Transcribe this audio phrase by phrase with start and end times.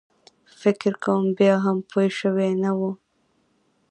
[0.61, 2.79] فکر کوم بیا هم پوی شوی نه و.